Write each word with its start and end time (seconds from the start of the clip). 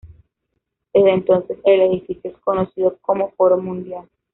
Desde 0.95 1.13
entonces 1.13 1.59
el 1.63 1.79
edificio 1.79 2.31
es 2.31 2.37
conocido 2.37 2.97
como 3.03 3.29
Foro 3.33 3.59
Mundial. 3.59 4.09